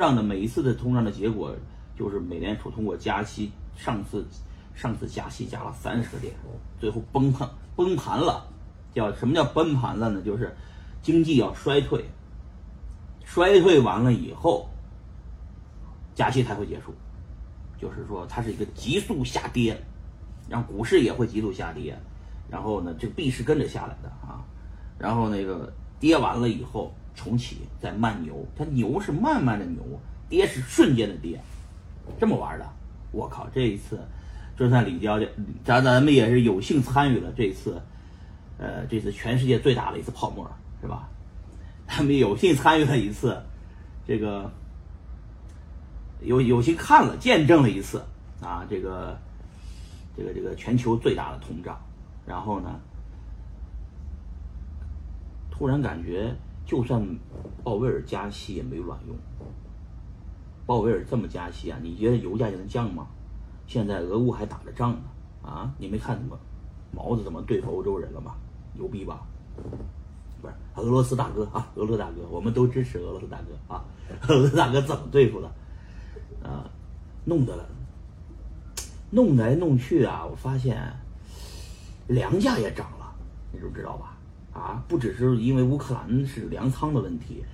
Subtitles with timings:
[0.00, 1.54] 胀的每一次的通胀的结果，
[1.96, 4.26] 就是美联储通过加息，上次
[4.74, 6.34] 上次加息加了三十个点，
[6.80, 8.46] 最后崩盘崩盘了。
[8.94, 10.22] 叫什么叫崩盘了呢？
[10.22, 10.56] 就是
[11.02, 12.02] 经济要衰退，
[13.24, 14.68] 衰退完了以后，
[16.14, 16.94] 加息才会结束。
[17.78, 19.78] 就是说它是一个急速下跌，
[20.48, 21.94] 然后股市也会急速下跌，
[22.48, 24.42] 然后呢，这个币是跟着下来的啊。
[24.98, 25.70] 然后那个
[26.00, 26.90] 跌完了以后。
[27.14, 29.82] 重启再慢牛，它牛是慢慢的牛，
[30.28, 31.40] 跌是瞬间的跌，
[32.18, 32.66] 这么玩的。
[33.12, 34.00] 我靠，这一次
[34.56, 35.30] 就算李教练，
[35.64, 37.82] 咱咱们也是有幸参与了这次，
[38.58, 40.48] 呃，这次全世界最大的一次泡沫，
[40.80, 41.08] 是吧？
[41.86, 43.42] 他们有幸参与了一次，
[44.06, 44.50] 这个
[46.22, 48.02] 有有幸看了、见证了一次
[48.40, 49.18] 啊，这个
[50.16, 51.78] 这个这个全球最大的通胀，
[52.24, 52.80] 然后呢，
[55.50, 56.34] 突然感觉。
[56.70, 57.04] 就算
[57.64, 59.16] 鲍威尔加息也没卵用。
[60.66, 61.76] 鲍威尔这么加息啊？
[61.82, 63.08] 你觉得油价就能降吗？
[63.66, 65.02] 现在俄乌还打着仗呢，
[65.42, 66.38] 啊，你没看怎么
[66.92, 68.36] 毛子怎么对付欧洲人了吗？
[68.74, 69.26] 牛逼吧？
[70.40, 73.84] 不是俄罗斯大哥啊，俄罗斯大哥，我们都支持俄罗斯大哥啊。
[74.28, 75.48] 俄罗斯大哥怎么对付的？
[76.48, 76.70] 啊，
[77.24, 77.68] 弄得
[79.10, 80.80] 弄来弄去啊，我发现
[82.06, 83.12] 粮价也涨了，
[83.52, 84.16] 你都知道吧？
[84.52, 87.44] 啊，不只是因为乌克兰是粮仓的问题，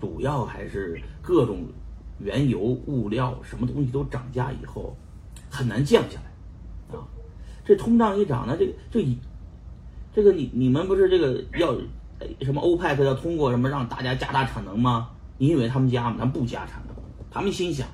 [0.00, 1.66] 主要还是各种
[2.18, 4.96] 原油、物料什么东西都涨价以后，
[5.48, 6.96] 很难降下来。
[6.96, 7.06] 啊，
[7.64, 9.06] 这通胀一涨呢，这个这
[10.12, 11.74] 这个你你们不是这个要
[12.40, 15.10] 什么欧派克要通过什么让大家加大产能吗？
[15.38, 16.16] 你以为他们加吗？
[16.18, 16.96] 他们不加产能，
[17.30, 17.86] 他们心想，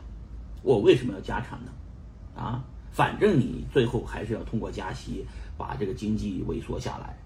[0.63, 2.45] 我为什么要加产能？
[2.45, 5.27] 啊，反正你最后还是要通过加息
[5.59, 7.19] 把这个经济萎缩下来。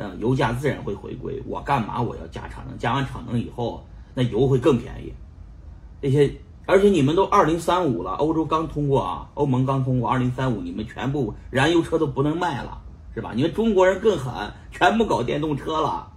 [0.00, 1.42] 嗯，油价自然会回归。
[1.44, 2.78] 我干嘛我要加产能？
[2.78, 5.12] 加完产能以后，那油会更便宜。
[6.00, 6.32] 那些，
[6.66, 12.80] 而且你们都二零三五了，欧洲刚通过啊，欧盟刚通过二零三五，你们全部燃油车都不能卖了，
[13.12, 13.32] 是吧？
[13.34, 14.32] 你们中国人更狠，
[14.70, 16.12] 全部搞电动车了。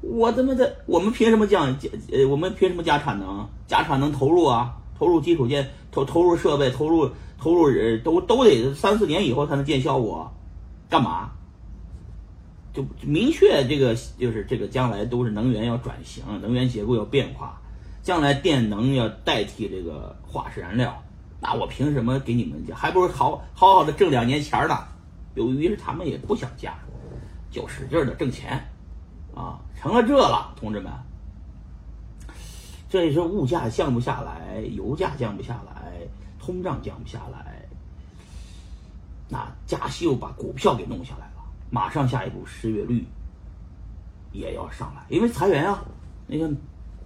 [0.00, 1.76] 我他妈的，我们凭什么降？
[2.10, 3.46] 呃，我们凭什么加产能？
[3.66, 10.32] 加产能投入啊，投入基础建，投投入设备，投入投入人都都得三四年以后才能见效果，
[10.88, 11.32] 干嘛？
[12.72, 17.60] 就明确这个就是这个将来都是能源要转型，能源结构要变化，
[18.02, 21.02] 将来电能要代替这个化石燃料，
[21.40, 22.74] 那我凭什么给你们加？
[22.74, 24.78] 还不如好好好的挣两年钱呢。
[25.34, 26.74] 由于是他们也不想加，
[27.50, 28.62] 就使劲的挣钱，
[29.34, 30.92] 啊，成了这了，同志们。
[32.90, 35.92] 这也是物价降不下来，油价降不下来，
[36.40, 37.68] 通胀降不下来，
[39.28, 41.37] 那加息又把股票给弄下来了。
[41.70, 43.06] 马上下一步，失业率
[44.32, 45.84] 也要上来，因为裁员啊。
[46.30, 46.50] 那个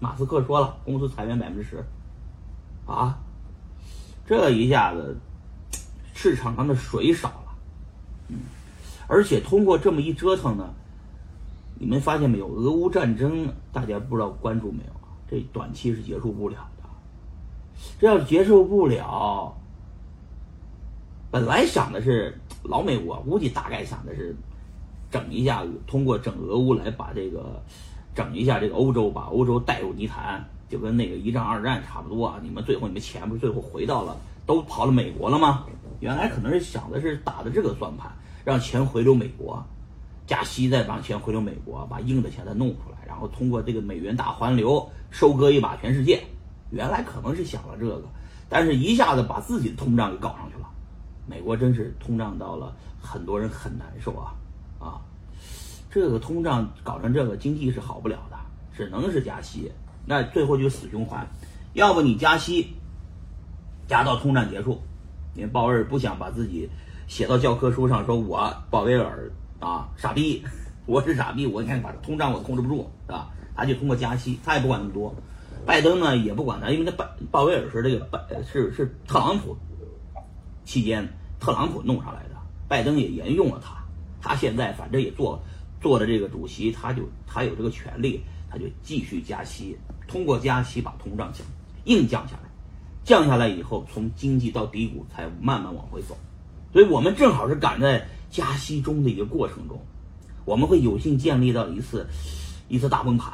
[0.00, 1.84] 马斯克说了，公司裁员百分之十，
[2.86, 3.16] 啊，
[4.26, 5.16] 这一下子
[6.12, 7.54] 市场上的水少了，
[8.28, 8.38] 嗯，
[9.06, 10.74] 而且通过这么一折腾呢，
[11.78, 12.48] 你们发现没有？
[12.48, 15.06] 俄乌战争大家不知道关注没有啊？
[15.30, 16.88] 这短期是结束不了的，
[18.00, 19.56] 这要是结束不了，
[21.30, 24.34] 本来想的是老美，我估计大概想的是。
[25.12, 27.62] 整一下，通过整俄乌来把这个
[28.14, 32.40] 整一下这个欧洲，把欧洲带入泥潭，就跟那个一战、二战差不多啊！
[32.42, 35.66] 你们最后你们钱不是最后回到了，都跑了美国了吗？
[36.00, 38.10] 原来可能是想的是打的这个算盘，
[38.42, 39.62] 让钱回流美国，
[40.26, 46.20] 加息再把钱回流美国，把硬的钱再弄出来，然后通过这个美元大环流收割一把全世界。
[46.70, 48.02] 原来可能是想了这个，
[48.48, 50.66] 但是一下子把自己的通胀给搞上去了。
[51.26, 54.34] 美国真是通胀到了，很多人很难受啊。
[54.82, 55.00] 啊，
[55.91, 58.37] 这个通胀搞成这个，经济是好不了的，
[58.76, 59.70] 只能是加息，
[60.04, 61.26] 那最后就死循环。
[61.75, 62.75] 要不你加息，
[63.87, 64.81] 加到通胀结束。
[65.34, 66.69] 因为鲍威尔不想把自己
[67.06, 70.44] 写到教科书上，说我鲍威尔啊傻逼，
[70.84, 73.31] 我是傻逼，我你看把通胀我控制不住，是吧？
[73.54, 75.15] 他就通过加息，他也不管那么多。
[75.65, 79.56] 拜登呢也不管他，因为他鲍鲍威尔是这个拜是是特朗普
[80.65, 81.09] 期间
[81.41, 82.36] 特朗普弄上来的，
[82.68, 83.81] 拜登也沿用了他。
[84.22, 85.42] 他现在反正也做
[85.80, 89.77] 做的这个主席，他就他有这个权利，他就继续加息，
[90.07, 91.45] 通过加息把通胀降
[91.84, 92.48] 硬降下来，
[93.03, 96.16] 降下来以后，从经济到低谷才慢慢往回走，
[96.72, 99.80] 所以我们正好是赶在加息中的一个过程中，
[100.45, 102.07] 我们会有幸建立到一次
[102.68, 103.33] 一次大崩盘，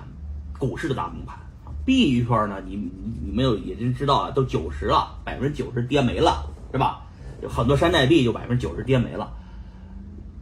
[0.58, 1.38] 股市的大崩盘
[1.84, 2.76] 币圈呢，你
[3.24, 7.02] 你们有已经知道啊，都九十了，百分之九十跌没了，是吧？
[7.42, 9.32] 有很多山寨币就百分之九十跌没了。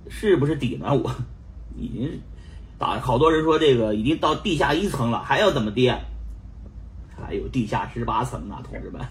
[0.09, 0.95] 是不是底呢？
[0.95, 1.15] 我
[1.77, 2.21] 已经
[2.79, 5.99] 打好多人说这个已经到地下一层了，还要怎么跌？
[7.19, 9.03] 还有地下十八层啊，同志们。